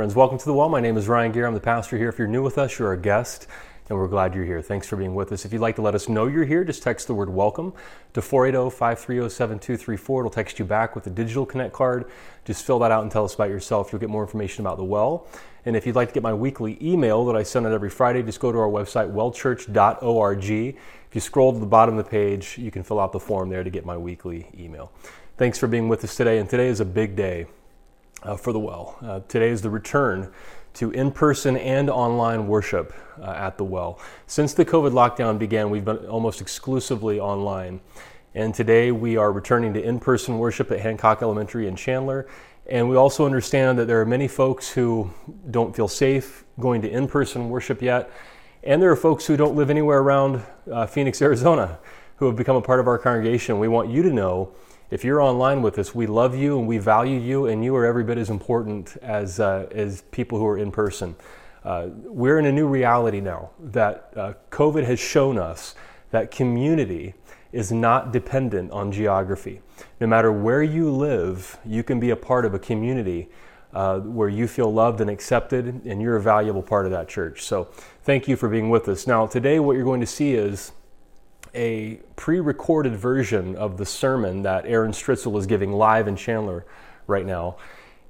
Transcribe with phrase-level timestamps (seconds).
[0.00, 0.14] friends.
[0.14, 0.70] Welcome to the Well.
[0.70, 1.44] My name is Ryan Gear.
[1.44, 2.08] I'm the pastor here.
[2.08, 3.46] If you're new with us, you're a guest,
[3.90, 4.62] and we're glad you're here.
[4.62, 5.44] Thanks for being with us.
[5.44, 7.74] If you'd like to let us know you're here, just text the word welcome
[8.14, 10.22] to 480 530 7234.
[10.22, 12.10] It'll text you back with a digital connect card.
[12.46, 13.92] Just fill that out and tell us about yourself.
[13.92, 15.26] You'll get more information about the Well.
[15.66, 18.22] And if you'd like to get my weekly email that I send out every Friday,
[18.22, 20.44] just go to our website, wellchurch.org.
[20.44, 23.50] If you scroll to the bottom of the page, you can fill out the form
[23.50, 24.92] there to get my weekly email.
[25.36, 27.48] Thanks for being with us today, and today is a big day
[28.22, 28.96] uh, for the well.
[29.02, 30.32] Uh, today is the return
[30.74, 33.98] to in person and online worship uh, at the well.
[34.26, 37.80] Since the COVID lockdown began, we've been almost exclusively online.
[38.34, 42.28] And today we are returning to in person worship at Hancock Elementary in Chandler.
[42.68, 45.10] And we also understand that there are many folks who
[45.50, 48.10] don't feel safe going to in person worship yet.
[48.62, 51.78] And there are folks who don't live anywhere around uh, Phoenix, Arizona,
[52.16, 53.58] who have become a part of our congregation.
[53.58, 54.52] We want you to know
[54.90, 57.86] if you're online with us, we love you and we value you, and you are
[57.86, 61.14] every bit as important as, uh, as people who are in person.
[61.64, 65.74] Uh, we're in a new reality now that uh, COVID has shown us
[66.10, 67.14] that community
[67.52, 69.60] is not dependent on geography.
[70.00, 73.28] No matter where you live, you can be a part of a community
[73.72, 77.42] uh, where you feel loved and accepted, and you're a valuable part of that church.
[77.42, 77.68] So,
[78.02, 79.06] thank you for being with us.
[79.06, 80.72] Now, today, what you're going to see is
[81.54, 86.64] a pre recorded version of the sermon that Aaron Stritzel is giving live in Chandler
[87.06, 87.56] right now.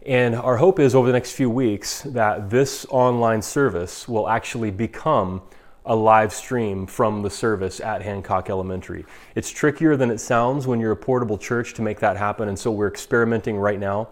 [0.07, 4.71] And our hope is over the next few weeks that this online service will actually
[4.71, 5.43] become
[5.85, 9.05] a live stream from the service at Hancock Elementary.
[9.35, 12.59] It's trickier than it sounds when you're a portable church to make that happen, and
[12.59, 14.09] so we're experimenting right now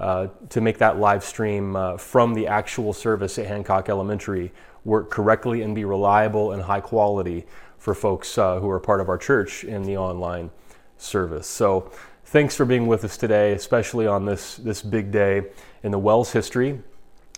[0.00, 4.52] uh, to make that live stream uh, from the actual service at Hancock Elementary
[4.84, 7.46] work correctly and be reliable and high quality
[7.82, 10.48] for folks uh, who are part of our church in the online
[10.98, 11.48] service.
[11.48, 11.90] So,
[12.26, 15.42] thanks for being with us today, especially on this, this big day
[15.82, 16.80] in the Wells history.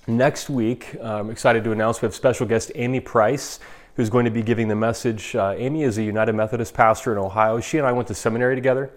[0.06, 3.58] Next week, I'm excited to announce we have special guest Amy Price,
[3.96, 5.34] who's going to be giving the message.
[5.34, 7.58] Uh, Amy is a United Methodist pastor in Ohio.
[7.58, 8.90] She and I went to seminary together,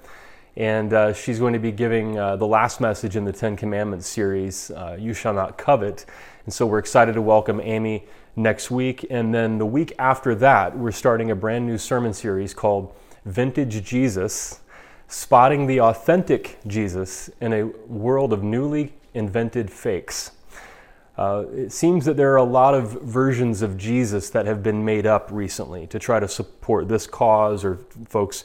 [0.57, 4.05] and uh, she's going to be giving uh, the last message in the Ten Commandments
[4.05, 6.05] series, uh, You Shall Not Covet.
[6.43, 8.05] And so we're excited to welcome Amy
[8.37, 9.05] next week.
[9.09, 12.93] And then the week after that, we're starting a brand new sermon series called
[13.25, 14.61] Vintage Jesus
[15.09, 20.31] Spotting the Authentic Jesus in a World of Newly Invented Fakes.
[21.17, 24.85] Uh, it seems that there are a lot of versions of Jesus that have been
[24.85, 28.43] made up recently to try to support this cause, or folks,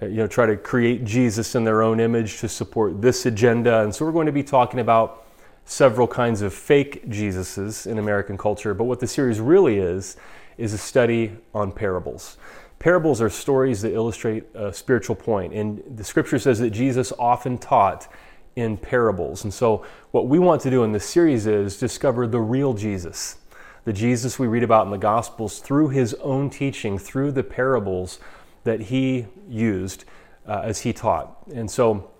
[0.00, 3.82] uh, you know, try to create Jesus in their own image to support this agenda.
[3.82, 5.23] And so we're going to be talking about
[5.64, 10.16] several kinds of fake Jesuses in American culture, but what the series really is,
[10.58, 12.36] is a study on parables.
[12.78, 17.56] Parables are stories that illustrate a spiritual point, and the scripture says that Jesus often
[17.56, 18.08] taught
[18.56, 19.44] in parables.
[19.44, 23.38] And so, what we want to do in this series is discover the real Jesus,
[23.84, 28.20] the Jesus we read about in the Gospels through his own teaching, through the parables
[28.64, 30.04] that he used
[30.46, 31.36] uh, as he taught.
[31.54, 32.10] And so,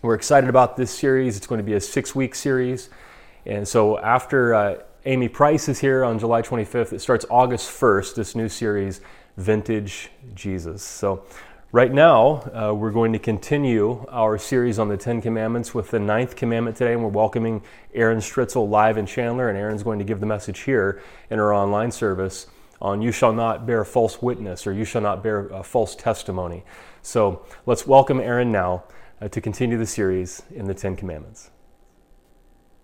[0.00, 1.36] we're excited about this series.
[1.36, 2.88] It's going to be a six week series.
[3.44, 8.14] And so, after uh, Amy Price is here on July 25th, it starts August 1st,
[8.14, 9.00] this new series,
[9.36, 10.84] Vintage Jesus.
[10.84, 11.24] So,
[11.72, 15.98] right now, uh, we're going to continue our series on the Ten Commandments with the
[15.98, 17.62] ninth commandment today, and we're welcoming
[17.92, 19.48] Aaron Stritzel live in Chandler.
[19.48, 22.46] And Aaron's going to give the message here in our online service
[22.80, 26.62] on You Shall Not Bear False Witness or You Shall Not Bear uh, False Testimony.
[27.02, 28.84] So, let's welcome Aaron now
[29.20, 31.50] uh, to continue the series in the Ten Commandments.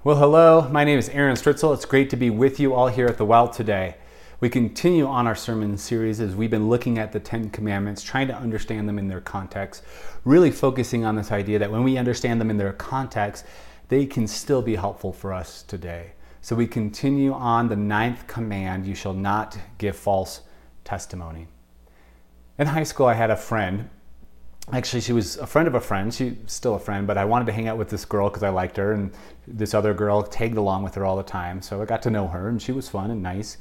[0.02, 1.72] Well, hello, my name is Aaron Stritzel.
[1.72, 3.96] It's great to be with you all here at the Well today.
[4.40, 8.28] We continue on our sermon series as we've been looking at the Ten Commandments, trying
[8.28, 9.82] to understand them in their context,
[10.25, 13.46] really focusing on this idea that when we understand them in their context,
[13.88, 16.12] they can still be helpful for us today.
[16.42, 20.42] So we continue on the ninth command you shall not give false
[20.82, 21.46] testimony.
[22.58, 23.88] In high school, I had a friend
[24.72, 26.12] actually she was a friend of a friend.
[26.12, 28.49] She's still a friend but i wanted to hang out with this girl because i
[28.49, 29.12] liked her and
[29.46, 32.26] this other girl tagged along with her all the time so i got to know
[32.28, 33.58] her and she was fun and nice.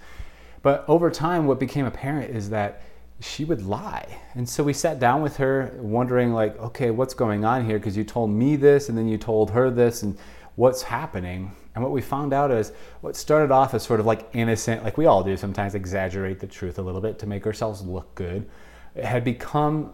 [0.62, 2.84] But over time what became apparent is that
[3.20, 4.08] she would lie.
[4.34, 7.80] And so we sat down with her wondering like okay what's going on here?
[7.80, 10.18] Because you told me this and then you told her this and
[10.56, 11.52] what's happening?
[11.76, 12.72] And what we found out is
[13.02, 16.48] what started off as sort of like innocent like we all do sometimes exaggerate the
[16.48, 18.48] truth a little bit to make ourselves look good
[18.96, 19.94] it had become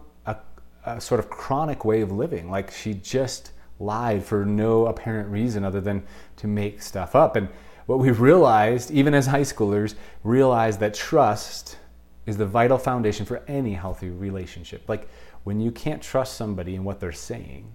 [0.84, 2.50] a sort of chronic way of living.
[2.50, 6.02] Like she just lied for no apparent reason other than
[6.36, 7.36] to make stuff up.
[7.36, 7.48] And
[7.86, 11.78] what we realized, even as high schoolers, realized that trust
[12.26, 14.88] is the vital foundation for any healthy relationship.
[14.88, 15.08] Like
[15.44, 17.72] when you can't trust somebody in what they're saying,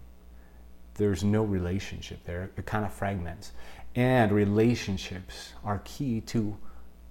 [0.94, 2.52] there's no relationship there.
[2.56, 3.52] It kind of fragments.
[3.96, 6.58] and relationships are key to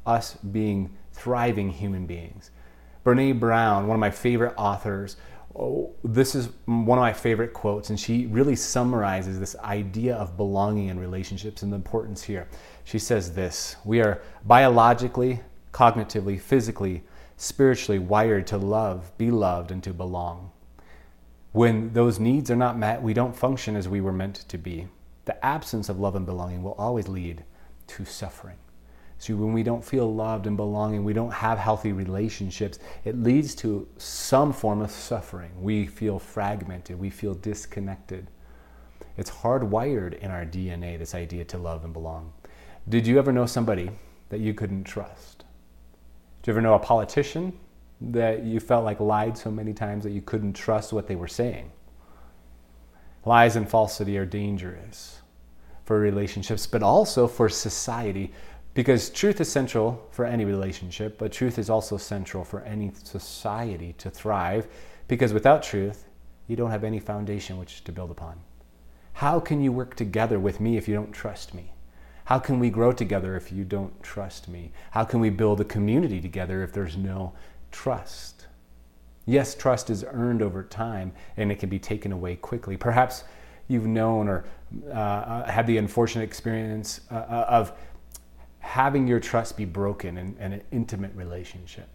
[0.07, 2.51] us being thriving human beings.
[3.05, 5.17] Brene Brown, one of my favorite authors,
[5.57, 10.37] oh, this is one of my favorite quotes, and she really summarizes this idea of
[10.37, 12.49] belonging and relationships and the importance here.
[12.85, 15.41] She says this We are biologically,
[15.73, 17.03] cognitively, physically,
[17.37, 20.51] spiritually wired to love, be loved, and to belong.
[21.53, 24.89] When those needs are not met, we don't function as we were meant to be.
[25.25, 27.45] The absence of love and belonging will always lead
[27.89, 28.57] to suffering.
[29.25, 33.55] So when we don't feel loved and belonging, we don't have healthy relationships, it leads
[33.55, 35.51] to some form of suffering.
[35.59, 38.31] We feel fragmented, we feel disconnected.
[39.17, 42.35] It's hardwired in our DNA, this idea to love and belong.
[42.87, 43.91] Did you ever know somebody
[44.29, 45.47] that you couldn't trust?
[46.43, 47.59] Did you ever know a politician
[48.03, 51.29] that you felt like lied so many times that you couldn't trust what they were
[51.29, 51.73] saying?
[53.25, 55.23] Lies and falsity are dangerous
[55.85, 58.35] for relationships, but also for society
[58.75, 63.95] because truth is central for any relationship, but truth is also central for any society
[63.99, 64.67] to thrive.
[65.07, 66.07] Because without truth,
[66.49, 68.41] you don't have any foundation which to build upon.
[69.15, 71.73] How can you work together with me if you don't trust me?
[72.25, 74.73] How can we grow together if you don't trust me?
[74.91, 77.33] How can we build a community together if there's no
[77.71, 78.47] trust?
[79.27, 82.77] Yes, trust is earned over time and it can be taken away quickly.
[82.77, 83.25] Perhaps
[83.69, 84.45] you've known or
[84.93, 87.73] uh, had the unfortunate experience uh, uh of
[88.65, 91.87] having your trust be broken in, in, an intimate relationship.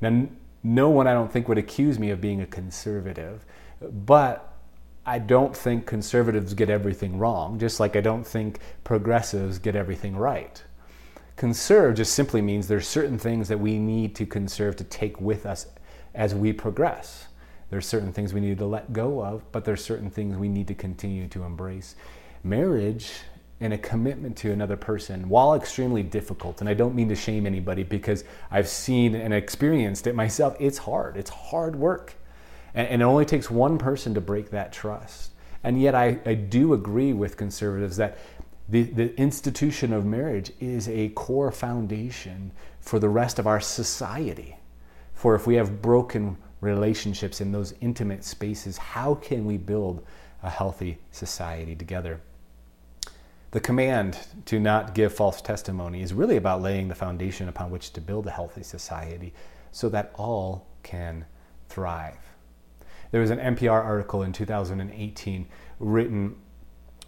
[0.00, 0.26] Now,
[0.64, 3.46] no one I don't think would accuse me of being a conservative,
[3.80, 4.52] but
[5.06, 10.16] I don't think conservatives get everything wrong, just like I don't think progressives get everything
[10.16, 10.60] right.
[11.36, 15.46] Conserve just simply means there's certain things that we need to conserve to take with
[15.46, 15.66] us
[16.16, 17.28] as we progress.
[17.70, 20.66] There's certain things we need to let go of, but there's certain things we need
[20.66, 21.94] to continue to embrace.
[22.42, 23.12] Marriage
[23.62, 27.46] and a commitment to another person, while extremely difficult, and I don't mean to shame
[27.46, 31.16] anybody because I've seen and experienced it myself, it's hard.
[31.16, 32.14] It's hard work.
[32.74, 35.30] And, and it only takes one person to break that trust.
[35.62, 38.18] And yet, I, I do agree with conservatives that
[38.68, 42.50] the, the institution of marriage is a core foundation
[42.80, 44.56] for the rest of our society.
[45.14, 50.04] For if we have broken relationships in those intimate spaces, how can we build
[50.42, 52.20] a healthy society together?
[53.52, 57.92] The command to not give false testimony is really about laying the foundation upon which
[57.92, 59.34] to build a healthy society
[59.70, 61.26] so that all can
[61.68, 62.16] thrive.
[63.10, 65.46] There was an NPR article in 2018
[65.80, 66.36] written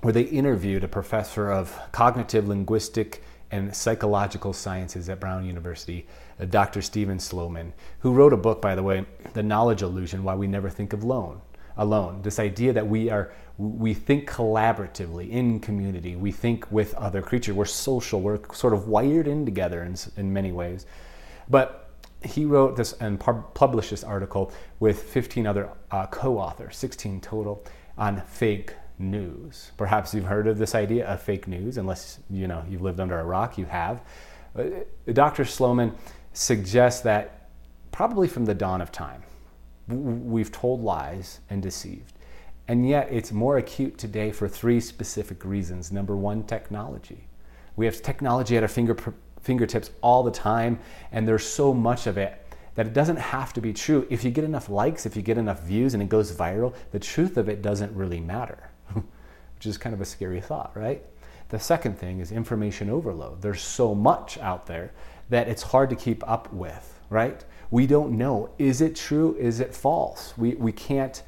[0.02, 6.06] where they interviewed a professor of cognitive linguistic and psychological sciences at Brown University,
[6.50, 6.82] Dr.
[6.82, 10.68] Steven Sloman, who wrote a book, by the way, The Knowledge Illusion Why We Never
[10.68, 11.40] Think of Alone.
[11.78, 12.20] Alone.
[12.20, 16.16] This idea that we are we think collaboratively in community.
[16.16, 17.54] We think with other creatures.
[17.54, 18.20] We're social.
[18.20, 20.86] We're sort of wired in together in, in many ways.
[21.48, 21.90] But
[22.24, 27.64] he wrote this and published this article with 15 other uh, co-authors, 16 total,
[27.96, 29.70] on fake news.
[29.76, 33.18] Perhaps you've heard of this idea of fake news, unless you know you've lived under
[33.18, 33.58] a rock.
[33.58, 34.02] You have.
[34.56, 34.64] Uh,
[35.12, 35.44] Dr.
[35.44, 35.92] Sloman
[36.32, 37.50] suggests that
[37.92, 39.22] probably from the dawn of time,
[39.86, 42.14] we've told lies and deceived.
[42.66, 45.92] And yet it's more acute today for three specific reasons.
[45.92, 47.28] Number one, technology.
[47.76, 48.96] We have technology at our finger,
[49.40, 50.78] fingertips all the time,
[51.12, 52.40] and there's so much of it
[52.74, 54.06] that it doesn't have to be true.
[54.10, 56.98] If you get enough likes, if you get enough views, and it goes viral, the
[56.98, 61.04] truth of it doesn't really matter, which is kind of a scary thought, right?
[61.50, 63.42] The second thing is information overload.
[63.42, 64.92] There's so much out there
[65.28, 67.44] that it's hard to keep up with, right?
[67.70, 68.50] We don't know.
[68.58, 69.36] Is it true?
[69.38, 70.36] Is it false?
[70.36, 71.22] We, we can't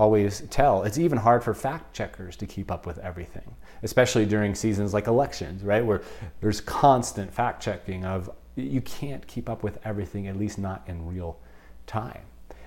[0.00, 0.82] always tell.
[0.84, 5.06] It's even hard for fact checkers to keep up with everything, especially during seasons like
[5.06, 5.84] elections, right?
[5.84, 6.00] Where
[6.40, 11.06] there's constant fact checking of you can't keep up with everything, at least not in
[11.06, 11.38] real
[11.86, 12.22] time.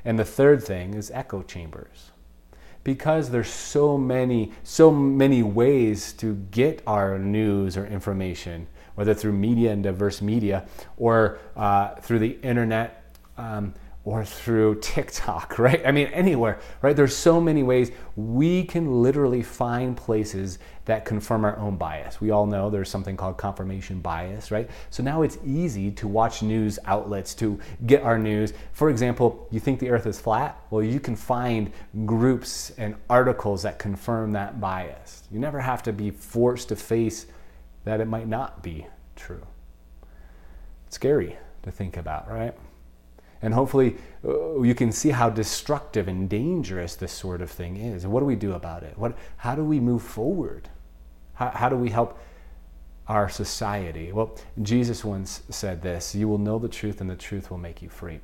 [0.05, 2.11] And the third thing is echo chambers.
[2.83, 9.33] Because there's so many, so many ways to get our news or information, whether through
[9.33, 13.73] media and diverse media or uh, through the internet, um,
[14.05, 15.81] or through TikTok, right?
[15.85, 16.95] I mean, anywhere, right?
[16.95, 22.19] There's so many ways we can literally find places that confirm our own bias.
[22.19, 24.69] We all know there's something called confirmation bias, right?
[24.89, 28.53] So now it's easy to watch news outlets to get our news.
[28.73, 30.59] For example, you think the earth is flat?
[30.69, 31.71] Well, you can find
[32.05, 35.23] groups and articles that confirm that bias.
[35.31, 37.27] You never have to be forced to face
[37.85, 39.45] that it might not be true.
[40.87, 42.53] It's scary to think about, right?
[43.43, 48.07] And hopefully, uh, you can see how destructive and dangerous this sort of thing is.
[48.07, 48.97] What do we do about it?
[48.97, 50.69] What, how do we move forward?
[51.33, 52.17] How, how do we help
[53.09, 54.13] our society?
[54.13, 57.81] Well, Jesus once said this You will know the truth, and the truth will make
[57.81, 58.21] you free.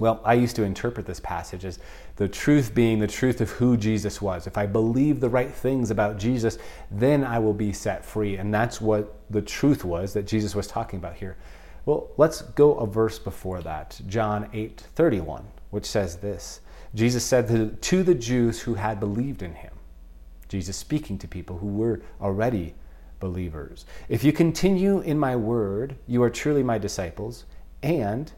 [0.00, 1.78] Well, I used to interpret this passage as
[2.16, 4.48] the truth being the truth of who Jesus was.
[4.48, 6.58] If I believe the right things about Jesus,
[6.90, 8.36] then I will be set free.
[8.36, 11.36] And that's what the truth was that Jesus was talking about here.
[11.86, 16.60] Well, let's go a verse before that, John 8 31, which says this.
[16.94, 19.72] Jesus said to the Jews who had believed in him,
[20.48, 22.74] Jesus speaking to people who were already
[23.20, 27.44] believers, If you continue in my word, you are truly my disciples,
[27.82, 28.32] and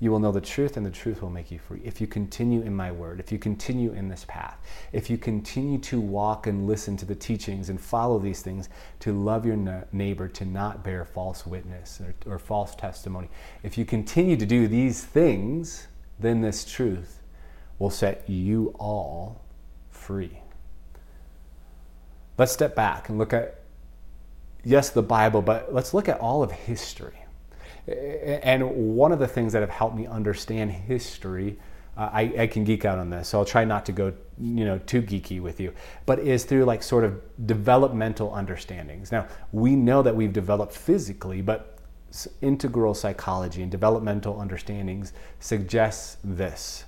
[0.00, 1.80] you will know the truth, and the truth will make you free.
[1.84, 4.56] If you continue in my word, if you continue in this path,
[4.92, 8.68] if you continue to walk and listen to the teachings and follow these things,
[9.00, 9.56] to love your
[9.90, 13.28] neighbor, to not bear false witness or, or false testimony,
[13.64, 15.88] if you continue to do these things,
[16.20, 17.20] then this truth
[17.80, 19.44] will set you all
[19.90, 20.38] free.
[22.36, 23.62] Let's step back and look at,
[24.62, 27.18] yes, the Bible, but let's look at all of history
[27.88, 31.58] and one of the things that have helped me understand history,
[31.96, 34.64] uh, I, I, can geek out on this, so I'll try not to go, you
[34.64, 35.72] know, too geeky with you,
[36.06, 39.10] but is through like sort of developmental understandings.
[39.10, 41.78] Now we know that we've developed physically, but
[42.40, 46.84] integral psychology and developmental understandings suggests this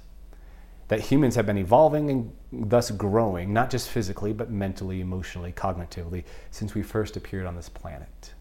[0.89, 6.25] that humans have been evolving and thus growing, not just physically, but mentally, emotionally, cognitively,
[6.51, 8.33] since we first appeared on this planet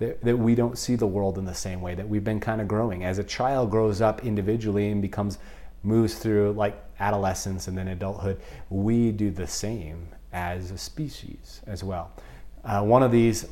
[0.00, 2.60] that, that we don't see the world in the same way, that we've been kind
[2.60, 3.04] of growing.
[3.04, 5.38] As a child grows up individually and becomes,
[5.82, 8.40] moves through like adolescence and then adulthood,
[8.70, 12.10] we do the same as a species as well.
[12.64, 13.46] Uh, one of these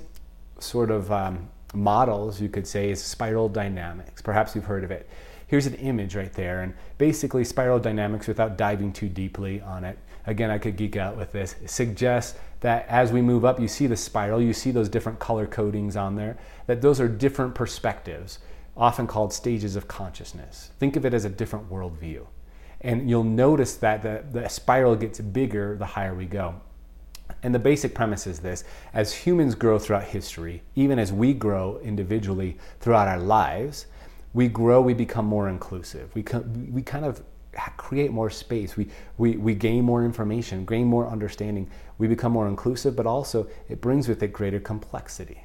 [0.59, 4.23] sort of um, models, you could say, is spiral dynamics.
[4.23, 5.09] Perhaps you've heard of it.
[5.49, 9.99] Here's an image right there, and basically, spiral dynamics, without diving too deeply on it,
[10.27, 13.87] again, I could geek out with this, suggests that as we move up, you see
[13.87, 16.37] the spiral, you see those different color codings on there,
[16.67, 18.41] that those are different perspectives,
[18.77, 20.71] often called stages of consciousness.
[20.79, 22.27] Think of it as a different worldview.
[22.83, 26.61] And you'll notice that the, the spiral gets bigger the higher we go.
[27.43, 31.81] And the basic premise is this as humans grow throughout history, even as we grow
[31.83, 33.87] individually throughout our lives,
[34.35, 36.15] we grow, we become more inclusive.
[36.15, 36.25] We,
[36.71, 37.23] we kind of
[37.77, 38.77] create more space.
[38.77, 41.71] We, we, we gain more information, gain more understanding.
[41.99, 45.45] We become more inclusive, but also it brings with it greater complexity.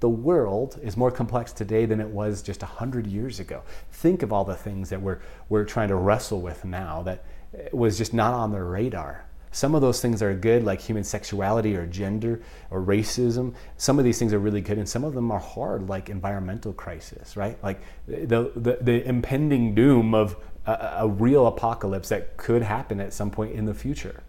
[0.00, 3.62] The world is more complex today than it was just 100 years ago.
[3.90, 7.24] Think of all the things that we're, we're trying to wrestle with now that
[7.56, 9.24] eh, was just not on the radar.
[9.50, 13.54] Some of those things are good, like human sexuality or gender or racism.
[13.76, 16.72] Some of these things are really good, and some of them are hard, like environmental
[16.72, 17.62] crisis, right?
[17.62, 20.36] Like the, the, the impending doom of
[20.66, 24.22] a, a real apocalypse that could happen at some point in the future.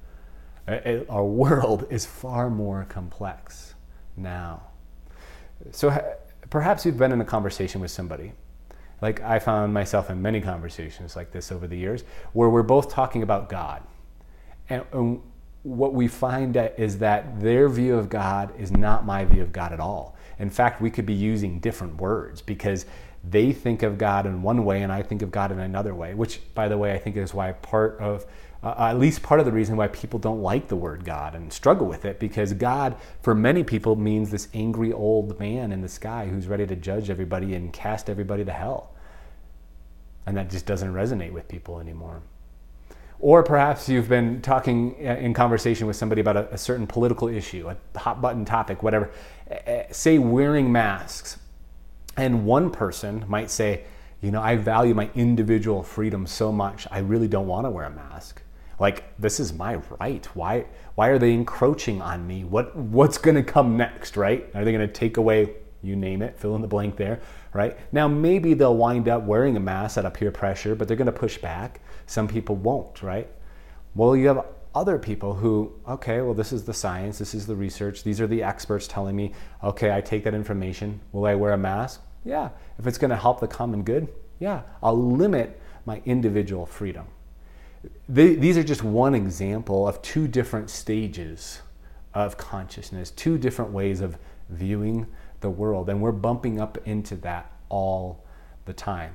[1.09, 3.73] Our world is far more complex
[4.15, 4.61] now.
[5.71, 6.15] So
[6.49, 8.33] perhaps you've been in a conversation with somebody.
[9.01, 12.89] Like I found myself in many conversations like this over the years where we're both
[12.89, 13.81] talking about God.
[14.69, 15.21] And, and
[15.63, 19.73] what we find is that their view of God is not my view of God
[19.73, 20.15] at all.
[20.38, 22.85] In fact, we could be using different words because
[23.23, 26.13] they think of God in one way and I think of God in another way,
[26.13, 28.25] which, by the way, I think is why part of,
[28.63, 31.51] uh, at least part of the reason why people don't like the word God and
[31.51, 35.89] struggle with it, because God, for many people, means this angry old man in the
[35.89, 38.93] sky who's ready to judge everybody and cast everybody to hell.
[40.25, 42.21] And that just doesn't resonate with people anymore.
[43.19, 47.27] Or perhaps you've been talking uh, in conversation with somebody about a, a certain political
[47.27, 49.11] issue, a hot button topic, whatever.
[49.91, 51.38] Say wearing masks
[52.15, 53.83] and one person might say,
[54.21, 57.85] you know, I value my individual freedom so much, I really don't want to wear
[57.85, 58.41] a mask.
[58.79, 60.25] Like this is my right.
[60.33, 62.43] Why why are they encroaching on me?
[62.43, 64.49] What what's going to come next, right?
[64.53, 67.19] Are they going to take away you name it, fill in the blank there,
[67.53, 67.77] right?
[67.91, 71.05] Now maybe they'll wind up wearing a mask out of peer pressure, but they're going
[71.05, 71.81] to push back.
[72.05, 73.29] Some people won't, right?
[73.95, 74.45] Well, you have
[74.75, 78.27] other people who, okay, well, this is the science, this is the research, these are
[78.27, 79.33] the experts telling me,
[79.63, 81.00] okay, I take that information.
[81.12, 82.01] Will I wear a mask?
[82.24, 82.50] Yeah.
[82.77, 84.07] If it's going to help the common good,
[84.39, 84.62] yeah.
[84.83, 87.07] I'll limit my individual freedom.
[88.07, 91.62] These are just one example of two different stages
[92.13, 94.17] of consciousness, two different ways of
[94.50, 95.07] viewing
[95.41, 98.25] the world, and we're bumping up into that all
[98.65, 99.13] the time.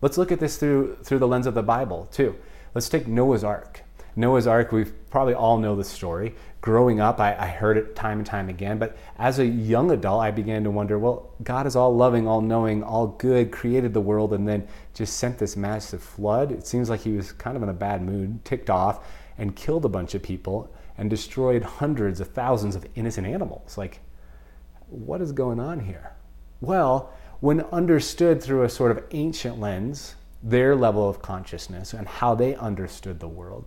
[0.00, 2.36] Let's look at this through through the lens of the Bible too.
[2.74, 3.82] Let's take Noah's Ark.
[4.16, 6.34] Noah's Ark, we probably all know the story.
[6.60, 8.78] Growing up, I, I, heard it time and time again.
[8.78, 12.40] But as a young adult, I began to wonder well, God is all loving, all
[12.40, 16.52] knowing, all good, created the world, and then just sent this massive flood.
[16.52, 19.04] It seems like he was kind of in a bad mood, ticked off,
[19.36, 23.76] and killed a bunch of people and destroyed hundreds of thousands of innocent animals.
[23.76, 24.00] Like,
[24.94, 26.12] what is going on here?
[26.60, 32.34] Well, when understood through a sort of ancient lens, their level of consciousness and how
[32.34, 33.66] they understood the world,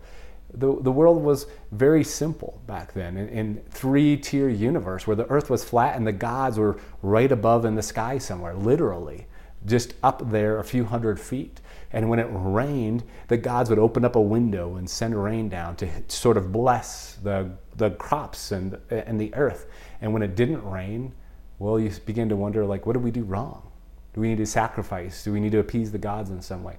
[0.54, 5.50] the, the world was very simple back then in, in three-tier universe where the earth
[5.50, 9.28] was flat and the gods were right above in the sky somewhere literally
[9.66, 11.60] just up there a few hundred feet.
[11.92, 15.76] And when it rained the gods would open up a window and send rain down
[15.78, 19.68] to sort of bless the, the crops and, and the earth
[20.02, 21.14] and when it didn't rain
[21.60, 23.72] well you begin to wonder like what did we do wrong
[24.14, 26.78] do we need to sacrifice do we need to appease the gods in some way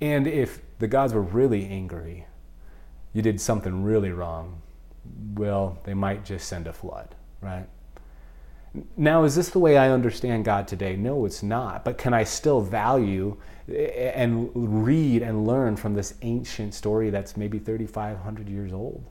[0.00, 2.26] and if the gods were really angry
[3.16, 4.60] you did something really wrong,
[5.36, 7.66] well, they might just send a flood, right?
[8.94, 10.96] Now, is this the way I understand God today?
[10.96, 11.82] No, it's not.
[11.82, 13.38] But can I still value
[13.70, 19.02] eh, eh, and read and learn from this ancient story that's maybe 3,500 years old?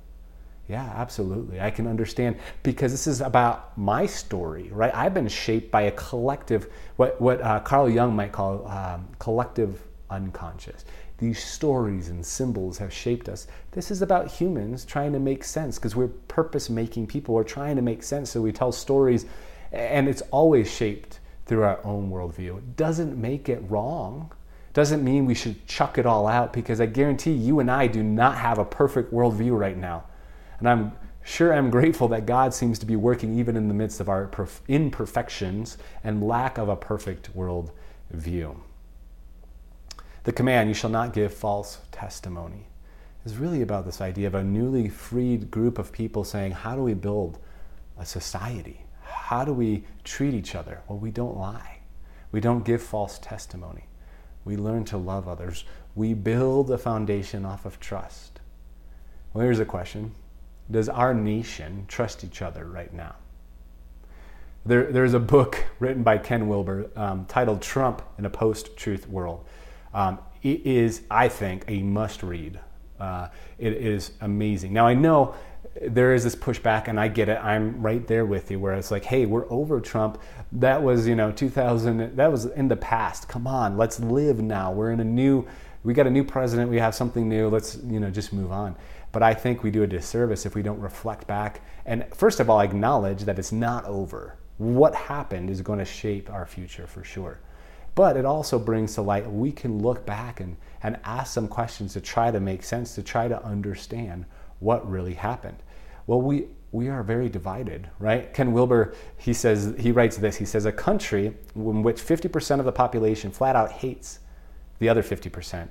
[0.68, 1.62] Yeah, absolutely.
[1.62, 4.94] I can understand because this is about my story, right?
[4.96, 9.82] I've been shaped by a collective, what, what uh, Carl Jung might call um, collective
[10.10, 10.86] unconscious
[11.18, 13.48] these stories and symbols have shaped us.
[13.72, 17.36] This is about humans trying to make sense because we're purpose making people.
[17.36, 19.26] We're trying to make sense, so we tell stories,
[19.72, 22.58] and it's always shaped through our own worldview.
[22.58, 24.32] It doesn't make it wrong.
[24.74, 28.04] Doesn't mean we should chuck it all out because I guarantee you and I do
[28.04, 30.04] not have a perfect worldview right now.
[30.60, 30.92] And I'm
[31.24, 34.30] sure I'm grateful that God seems to be working even in the midst of our
[34.68, 37.72] imperfections and lack of a perfect world
[38.12, 38.62] view.
[40.24, 42.68] The command, you shall not give false testimony,
[43.26, 46.82] is really about this idea of a newly freed group of people saying, how do
[46.82, 47.40] we build
[47.98, 48.86] a society?
[49.04, 50.82] How do we treat each other?
[50.88, 51.80] Well, we don't lie.
[52.32, 53.86] We don't give false testimony.
[54.44, 55.66] We learn to love others.
[55.96, 58.40] We build a foundation off of trust.
[59.34, 60.12] Well, here's a question
[60.70, 63.16] Does our nation trust each other right now?
[64.66, 69.08] There, there's a book written by Ken Wilber um, titled Trump in a Post Truth
[69.08, 69.46] World.
[69.94, 72.60] Um, it is, I think, a must read.
[73.00, 74.74] Uh, it is amazing.
[74.74, 75.36] Now, I know
[75.82, 77.38] there is this pushback, and I get it.
[77.44, 80.22] I'm right there with you, where it's like, hey, we're over Trump.
[80.52, 83.28] That was, you know, 2000, that was in the past.
[83.28, 84.72] Come on, let's live now.
[84.72, 85.46] We're in a new,
[85.84, 87.50] we got a new president, we have something new.
[87.50, 88.76] Let's, you know, just move on.
[89.16, 92.50] But I think we do a disservice if we don't reflect back and, first of
[92.50, 94.38] all, acknowledge that it's not over.
[94.58, 97.40] What happened is going to shape our future for sure.
[97.96, 101.94] But it also brings to light we can look back and, and ask some questions
[101.94, 104.26] to try to make sense, to try to understand
[104.60, 105.64] what really happened.
[106.08, 108.34] Well, we, we are very divided, right?
[108.34, 110.36] Ken Wilber, he says, he writes this.
[110.36, 114.20] He says, a country in which 50% of the population flat out hates
[114.80, 115.70] the other 50%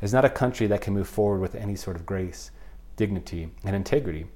[0.00, 2.52] is not a country that can move forward with any sort of grace,
[2.96, 4.26] dignity, and integrity.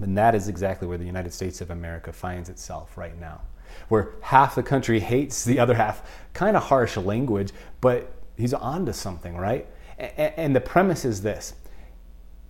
[0.00, 3.42] And that is exactly where the United States of America finds itself right now
[3.88, 6.02] where half the country hates the other half.
[6.32, 9.66] Kind of harsh language, but he's on to something, right?
[9.98, 11.54] And the premise is this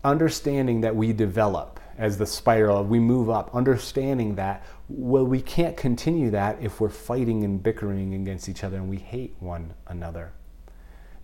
[0.04, 5.76] understanding that we develop as the spiral, we move up, understanding that, well, we can't
[5.76, 10.32] continue that if we're fighting and bickering against each other and we hate one another.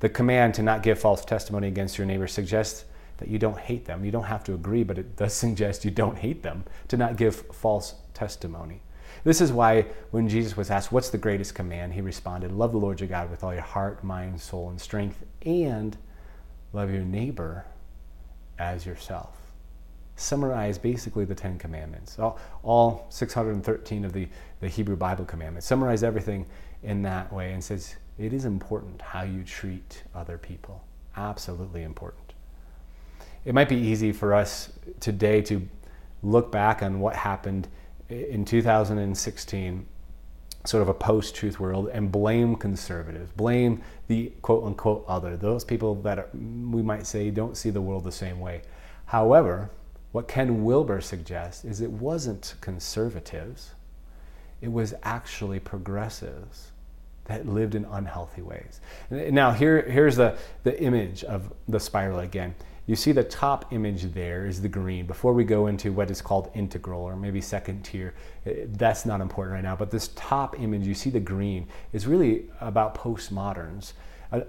[0.00, 2.84] The command to not give false testimony against your neighbor suggests
[3.18, 4.04] that you don't hate them.
[4.04, 7.16] You don't have to agree, but it does suggest you don't hate them to not
[7.16, 8.82] give false testimony.
[9.24, 11.92] This is why when Jesus was asked, What's the greatest command?
[11.92, 15.24] he responded, Love the Lord your God with all your heart, mind, soul, and strength,
[15.42, 15.96] and
[16.72, 17.64] love your neighbor
[18.58, 19.36] as yourself.
[20.16, 24.28] Summarize basically the Ten Commandments, all, all 613 of the,
[24.60, 25.66] the Hebrew Bible commandments.
[25.66, 26.44] Summarize everything
[26.82, 30.82] in that way and says it is important how you treat other people.
[31.16, 32.27] Absolutely important.
[33.44, 34.70] It might be easy for us
[35.00, 35.66] today to
[36.22, 37.68] look back on what happened
[38.08, 39.86] in 2016
[40.64, 45.64] sort of a post truth world and blame conservatives, blame the quote unquote other, those
[45.64, 48.62] people that are, we might say don't see the world the same way.
[49.06, 49.70] However,
[50.12, 53.74] what Ken Wilber suggests is it wasn't conservatives,
[54.60, 56.72] it was actually progressives
[57.26, 58.80] that lived in unhealthy ways.
[59.10, 62.54] Now, here, here's the, the image of the spiral again.
[62.88, 65.06] You see the top image there is the green.
[65.06, 68.14] Before we go into what is called integral or maybe second tier,
[68.46, 69.76] eh, that's not important right now.
[69.76, 73.92] But this top image, you see the green, is really about postmoderns.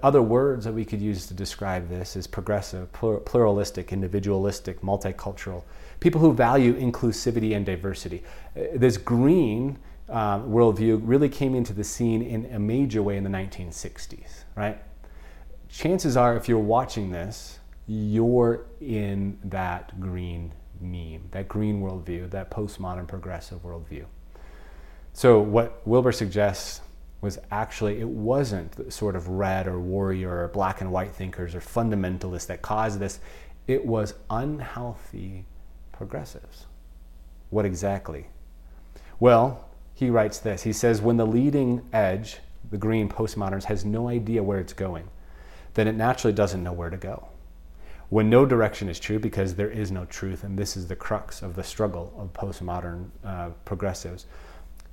[0.02, 5.62] Other words that we could use to describe this is progressive, pluralistic, individualistic, multicultural.
[6.00, 8.22] People who value inclusivity and diversity.
[8.56, 13.24] Eh, this green um, worldview really came into the scene in a major way in
[13.24, 14.82] the 1960s, right?
[15.68, 17.59] Chances are, if you're watching this,
[17.90, 24.04] you're in that green meme, that green worldview, that postmodern progressive worldview.
[25.12, 26.82] So, what Wilber suggests
[27.20, 31.60] was actually it wasn't sort of red or warrior or black and white thinkers or
[31.60, 33.18] fundamentalists that caused this.
[33.66, 35.44] It was unhealthy
[35.90, 36.66] progressives.
[37.50, 38.28] What exactly?
[39.18, 40.62] Well, he writes this.
[40.62, 42.38] He says, when the leading edge,
[42.70, 45.08] the green postmoderns, has no idea where it's going,
[45.74, 47.26] then it naturally doesn't know where to go.
[48.10, 51.42] When no direction is true, because there is no truth, and this is the crux
[51.42, 54.26] of the struggle of postmodern uh, progressives,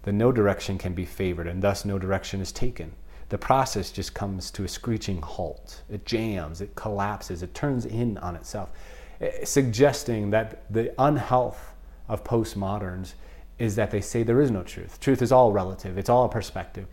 [0.03, 2.93] the no direction can be favored, and thus no direction is taken.
[3.29, 5.81] The process just comes to a screeching halt.
[5.89, 8.71] It jams, it collapses, it turns in on itself,
[9.19, 11.73] eh, suggesting that the unhealth
[12.07, 13.13] of postmoderns
[13.57, 14.99] is that they say there is no truth.
[14.99, 16.85] Truth is all relative, it's all a perspective.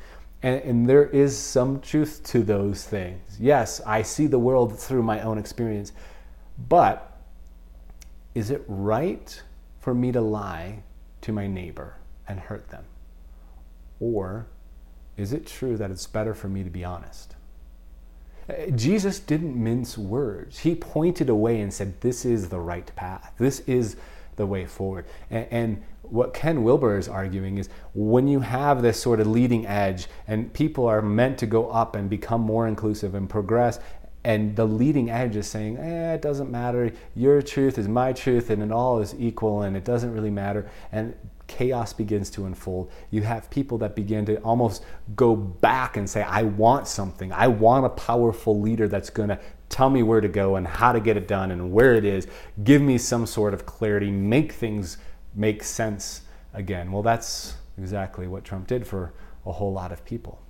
[0.42, 3.38] And, and, there is some truth to those things.
[3.38, 5.92] Yes, I see the world through my own experience,
[6.58, 7.18] but
[8.34, 9.42] is it right
[9.80, 10.82] for me to lie
[11.22, 11.96] to my neighbor
[12.28, 12.84] and hurt them?
[14.00, 14.46] Or
[15.16, 17.36] is it true that it's better for me to be honest?
[18.48, 20.58] Uh, Jesus didn't mince words.
[20.58, 23.32] He pointed away and said, This is the right path.
[23.38, 23.96] This is
[24.36, 25.06] the way forward.
[25.30, 29.66] And, and, what Ken Wilber is arguing is when you have this sort of leading
[29.66, 33.80] edge and people are meant to go up and become more inclusive and progress,
[34.24, 36.92] and the leading edge is saying, eh, it doesn't matter.
[37.14, 40.68] Your truth is my truth, and it all is equal, and it doesn't really matter.
[40.92, 41.14] And
[41.46, 42.90] chaos begins to unfold.
[43.10, 44.82] You have people that begin to almost
[45.14, 47.32] go back and say, I want something.
[47.32, 50.92] I want a powerful leader that's going to tell me where to go and how
[50.92, 52.26] to get it done and where it is.
[52.62, 54.98] Give me some sort of clarity, make things
[55.34, 56.92] make sense again.
[56.92, 59.12] Well, that's exactly what Trump did for
[59.44, 60.40] a whole lot of people.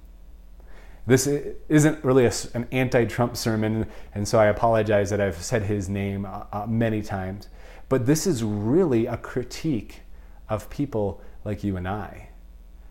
[1.06, 5.62] This isn't really a, an anti Trump sermon, and so I apologize that I've said
[5.62, 7.48] his name uh, uh, many times.
[7.90, 10.00] But this is really a critique
[10.48, 12.28] of people like you and I.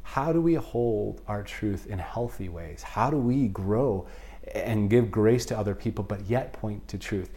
[0.04, 2.84] How do we hold our truth in healthy ways?
[2.84, 4.08] How do we grow
[4.54, 7.32] and give grace to other people, but yet point to truth?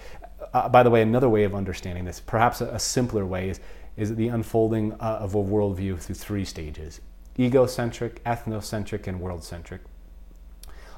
[0.53, 3.61] Uh, by the way, another way of understanding this, perhaps a, a simpler way, is,
[3.97, 7.01] is the unfolding uh, of a worldview through three stages
[7.39, 9.81] egocentric, ethnocentric, and world centric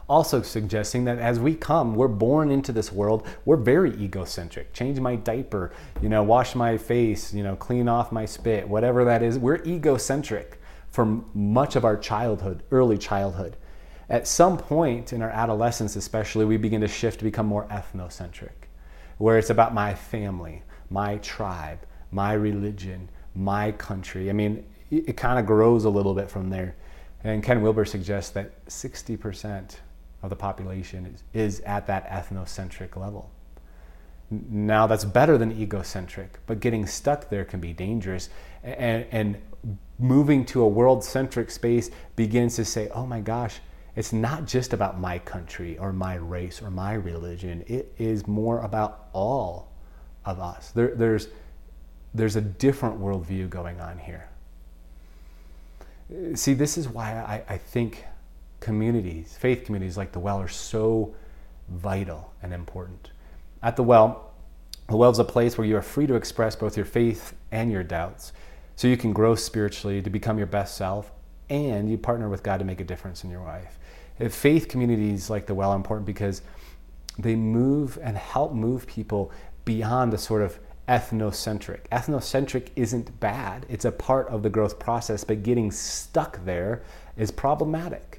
[0.08, 4.72] also suggesting that as we come, we're born into this world, we're very egocentric.
[4.72, 9.04] Change my diaper, you know, wash my face, you know, clean off my spit, whatever
[9.04, 9.38] that is.
[9.38, 13.56] We're egocentric for much of our childhood, early childhood.
[14.08, 18.68] At some point in our adolescence, especially, we begin to shift to become more ethnocentric,
[19.18, 24.30] where it's about my family, my tribe, my religion, my country.
[24.30, 26.74] I mean, it, it kind of grows a little bit from there.
[27.22, 29.76] And Ken Wilber suggests that 60%
[30.22, 33.30] of the population is, is at that ethnocentric level.
[34.30, 38.28] Now, that's better than egocentric, but getting stuck there can be dangerous.
[38.62, 39.36] And, and
[39.98, 43.60] moving to a world centric space begins to say, oh my gosh,
[43.96, 47.64] it's not just about my country or my race or my religion.
[47.66, 49.72] It is more about all
[50.24, 50.70] of us.
[50.70, 51.28] There, there's,
[52.14, 54.28] there's a different worldview going on here.
[56.34, 58.04] See, this is why I, I think
[58.60, 61.14] communities, faith communities like the well, are so
[61.68, 63.10] vital and important.
[63.62, 64.32] At the well,
[64.88, 67.70] the well is a place where you are free to express both your faith and
[67.70, 68.32] your doubts.
[68.76, 71.12] So you can grow spiritually to become your best self,
[71.50, 73.78] and you partner with God to make a difference in your life.
[74.18, 76.42] If faith communities like the well are important because
[77.18, 79.32] they move and help move people
[79.64, 81.80] beyond the sort of ethnocentric.
[81.92, 86.82] Ethnocentric isn't bad, it's a part of the growth process, but getting stuck there
[87.16, 88.17] is problematic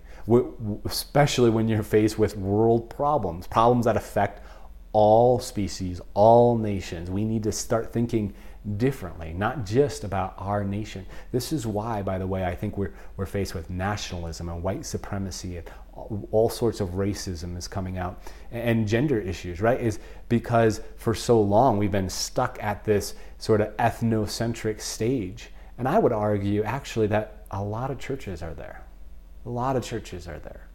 [0.85, 4.41] especially when you're faced with world problems, problems that affect
[4.91, 7.09] all species, all nations.
[7.09, 8.33] We need to start thinking
[8.77, 11.05] differently, not just about our nation.
[11.31, 14.85] This is why, by the way, I think we're, we're faced with nationalism and white
[14.85, 15.69] supremacy and
[16.31, 19.79] all sorts of racism is coming out and gender issues, right?
[19.79, 25.49] Is because for so long we've been stuck at this sort of ethnocentric stage.
[25.77, 28.83] And I would argue actually that a lot of churches are there.
[29.49, 30.67] A lot of churches are there.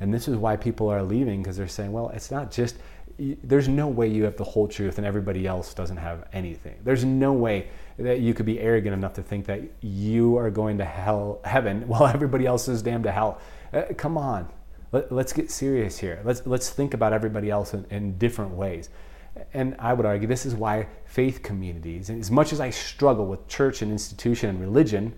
[0.00, 2.76] And this is why people are leaving because they're saying, well, it's not just,
[3.18, 6.76] there's no way you have the whole truth and everybody else doesn't have anything.
[6.84, 10.76] There's no way that you could be arrogant enough to think that you are going
[10.76, 13.40] to hell, heaven while everybody else is damned to hell.
[13.72, 14.46] Uh, come on.
[14.92, 16.20] Let, us get serious here.
[16.22, 18.90] Let's, let's think about everybody else in, in different ways.
[19.54, 23.26] And I would argue this is why faith communities, and as much as I struggle
[23.26, 25.14] with church and institution and religion,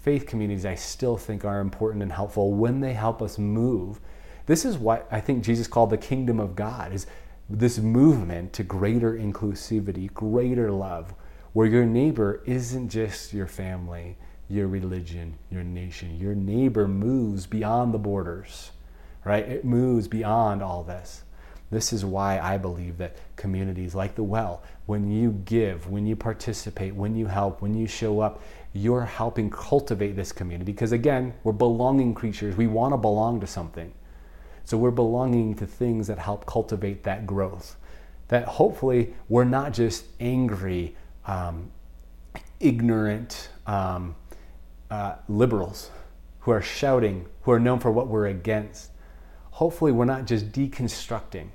[0.00, 4.00] faith communities I still think are important and helpful when they help us move.
[4.46, 7.06] This is what I think Jesus called the kingdom of God is
[7.48, 11.14] this movement to greater inclusivity, greater love,
[11.52, 14.16] where your neighbor isn't just your family,
[14.48, 16.18] your religion, your nation.
[16.18, 18.70] Your neighbor moves beyond the borders,
[19.24, 19.46] right?
[19.46, 21.24] It moves beyond all this.
[21.70, 26.16] This is why I believe that communities like the well, when you give, when you
[26.16, 30.72] participate, when you help, when you show up, you're helping cultivate this community.
[30.72, 32.56] Because again, we're belonging creatures.
[32.56, 33.92] We want to belong to something.
[34.64, 37.76] So we're belonging to things that help cultivate that growth.
[38.28, 41.70] That hopefully we're not just angry, um,
[42.58, 44.16] ignorant um,
[44.90, 45.90] uh, liberals
[46.40, 48.90] who are shouting, who are known for what we're against.
[49.52, 51.48] Hopefully we're not just deconstructing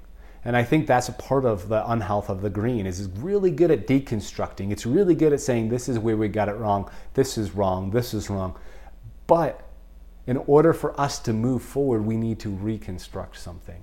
[0.46, 3.50] and I think that's a part of the unhealth of the green is it's really
[3.50, 4.72] good at deconstructing.
[4.72, 7.90] It's really good at saying this is where we got it wrong, this is wrong,
[7.90, 8.56] this is wrong.
[9.26, 9.68] But
[10.28, 13.82] in order for us to move forward, we need to reconstruct something.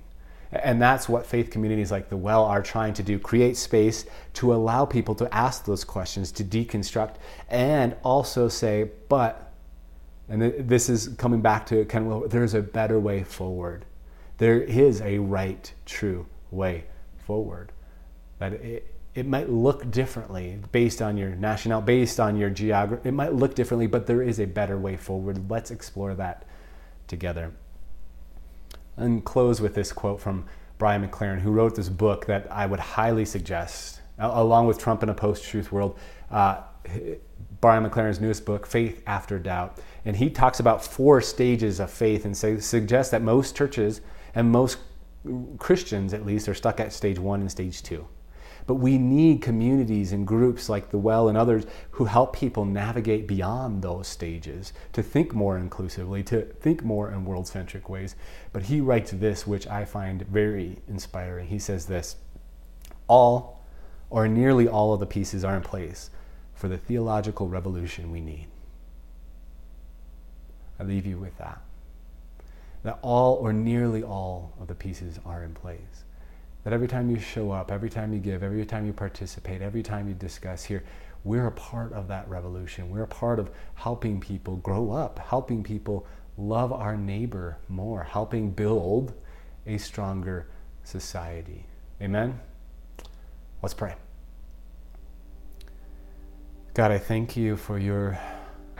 [0.53, 4.53] And that's what faith communities like the Well are trying to do create space to
[4.53, 7.15] allow people to ask those questions, to deconstruct,
[7.49, 9.51] and also say, but,
[10.29, 13.83] and this is coming back to kind of, there's a better way forward.
[14.37, 16.85] There is a right, true way
[17.17, 17.71] forward.
[18.39, 23.09] That it, it might look differently based on your nationality, based on your geography.
[23.09, 25.49] It might look differently, but there is a better way forward.
[25.49, 26.45] Let's explore that
[27.07, 27.51] together.
[28.97, 30.45] And close with this quote from
[30.77, 35.09] Brian McLaren, who wrote this book that I would highly suggest, along with Trump in
[35.09, 35.97] a Post Truth World.
[36.31, 36.61] Uh,
[37.61, 39.79] Brian McLaren's newest book, Faith After Doubt.
[40.03, 44.01] And he talks about four stages of faith and suggests that most churches
[44.35, 44.79] and most
[45.57, 48.07] Christians at least are stuck at stage one and stage two.
[48.65, 53.27] But we need communities and groups like the Well and others who help people navigate
[53.27, 58.15] beyond those stages, to think more inclusively, to think more in world centric ways.
[58.53, 61.47] But he writes this, which I find very inspiring.
[61.47, 62.15] He says this
[63.07, 63.61] All
[64.09, 66.09] or nearly all of the pieces are in place
[66.53, 68.47] for the theological revolution we need.
[70.79, 71.61] I leave you with that
[72.83, 76.03] that all or nearly all of the pieces are in place.
[76.63, 79.83] That every time you show up, every time you give, every time you participate, every
[79.83, 80.83] time you discuss here,
[81.23, 82.89] we're a part of that revolution.
[82.89, 86.05] We're a part of helping people grow up, helping people
[86.37, 89.13] love our neighbor more, helping build
[89.65, 90.47] a stronger
[90.83, 91.65] society.
[92.01, 92.39] Amen?
[93.61, 93.95] Let's pray.
[96.73, 98.19] God, I thank you for your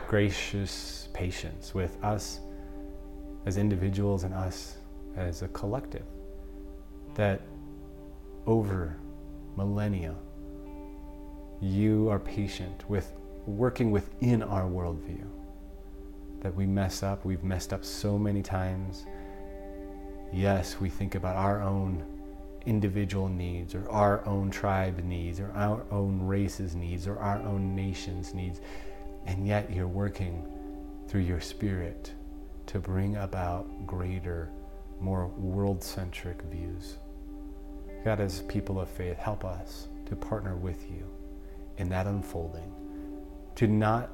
[0.08, 2.40] gracious patience with us
[3.46, 4.76] as individuals and us
[5.16, 6.04] as a collective
[7.14, 7.40] that
[8.46, 8.96] over
[9.56, 10.14] millennia
[11.60, 13.12] you are patient with
[13.46, 15.24] working within our worldview.
[16.40, 19.06] That we mess up, we've messed up so many times.
[20.32, 22.04] Yes, we think about our own
[22.66, 27.74] individual needs or our own tribe needs or our own race's needs or our own
[27.74, 28.60] nation's needs.
[29.26, 30.44] And yet you're working
[31.08, 32.12] through your spirit
[32.66, 34.50] to bring about greater,
[35.00, 36.96] more world centric views.
[38.04, 41.06] God, as people of faith, help us to partner with you
[41.78, 42.72] in that unfolding,
[43.56, 44.10] to not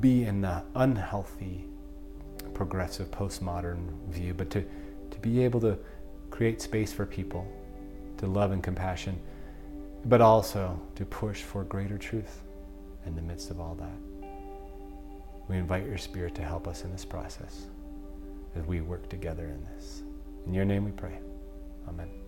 [0.00, 1.64] be in the unhealthy,
[2.54, 4.64] progressive, postmodern view, but to,
[5.10, 5.78] to be able to
[6.30, 7.46] create space for people,
[8.18, 9.18] to love and compassion,
[10.04, 12.42] but also to push for greater truth
[13.06, 14.15] in the midst of all that.
[15.48, 17.66] We invite your Spirit to help us in this process
[18.56, 20.02] as we work together in this.
[20.46, 21.18] In your name we pray.
[21.88, 22.25] Amen.